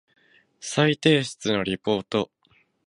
[0.59, 2.31] 再提出のリポート